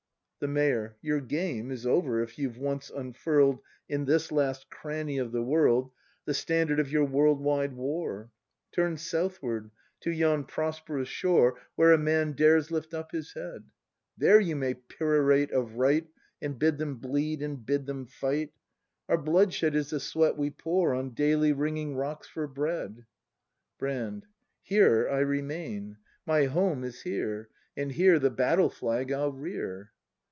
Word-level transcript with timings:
The 0.39 0.47
Mayor. 0.47 0.97
Your 1.03 1.21
game 1.21 1.69
Is 1.69 1.85
over, 1.85 2.19
if 2.23 2.39
you've 2.39 2.57
once 2.57 2.89
unfurl 2.89 3.53
'd 3.57 3.61
In 3.87 4.05
this 4.05 4.31
last 4.31 4.71
cranny 4.71 5.19
of 5.19 5.31
the 5.31 5.43
world 5.43 5.91
The 6.25 6.33
standard 6.33 6.79
of 6.79 6.91
your 6.91 7.05
world 7.05 7.39
wide 7.39 7.73
war. 7.73 8.31
Turn 8.71 8.97
southward, 8.97 9.69
to 9.99 10.09
yon 10.09 10.45
prosperous 10.45 11.07
shore 11.07 11.49
ACT 11.49 11.57
III] 11.59 11.65
BRAND 11.75 11.89
135 11.89 11.91
Where 11.91 11.93
a 11.93 12.25
man 12.25 12.35
dares 12.35 12.71
lift 12.71 12.91
up 12.95 13.11
his 13.11 13.33
head; 13.33 13.65
There 14.17 14.39
you 14.39 14.55
may 14.55 14.73
perorate 14.73 15.51
of 15.51 15.75
right 15.75 16.07
And 16.41 16.57
bid 16.57 16.79
them 16.79 16.95
bleed 16.95 17.43
and 17.43 17.63
bid 17.63 17.85
them 17.85 18.07
fight; 18.07 18.51
Our 19.07 19.19
bloodshed 19.19 19.75
is 19.75 19.91
the 19.91 19.99
sweat 19.99 20.37
we 20.37 20.49
pour 20.49 20.95
In 20.95 21.13
daily 21.13 21.53
wringing 21.53 21.95
rocks 21.95 22.27
for 22.27 22.47
bread. 22.47 23.05
Brand. 23.77 24.25
Here 24.63 25.07
I 25.07 25.19
remain. 25.19 25.97
My 26.25 26.45
home 26.45 26.83
is 26.83 27.03
here, 27.03 27.49
And 27.77 27.91
here 27.91 28.17
the 28.17 28.31
battle 28.31 28.71
flag 28.71 29.11
I'll 29.11 29.31
rear! 29.33 29.91